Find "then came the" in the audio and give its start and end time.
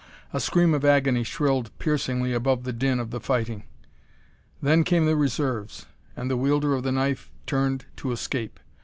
4.59-5.15